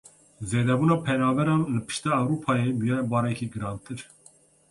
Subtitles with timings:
[0.49, 3.99] Zêdebûna penaberan li pişta Ewropayê bûye barekî girantir.